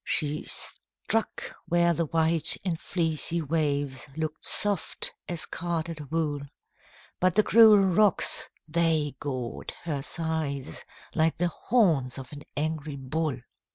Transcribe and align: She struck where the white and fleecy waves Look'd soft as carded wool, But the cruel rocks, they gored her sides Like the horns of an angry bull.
She 0.03 0.45
struck 0.47 1.53
where 1.67 1.93
the 1.93 2.07
white 2.07 2.57
and 2.65 2.79
fleecy 2.79 3.39
waves 3.39 4.07
Look'd 4.17 4.43
soft 4.43 5.13
as 5.29 5.45
carded 5.45 6.09
wool, 6.09 6.39
But 7.19 7.35
the 7.35 7.43
cruel 7.43 7.77
rocks, 7.77 8.49
they 8.67 9.15
gored 9.19 9.75
her 9.83 10.01
sides 10.01 10.85
Like 11.13 11.37
the 11.37 11.49
horns 11.49 12.17
of 12.17 12.33
an 12.33 12.41
angry 12.57 12.95
bull. 12.95 13.41